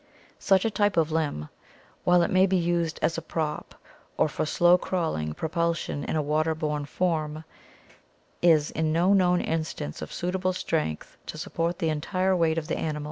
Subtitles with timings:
[0.39, 1.49] Such a type of limb,
[2.05, 3.75] while it may be used as a prop
[4.17, 7.43] or for slow crawling propulsion in a water borne form,
[8.41, 12.79] is in no known instance of suitable strength to support the entire weight of the
[12.79, 12.99] animal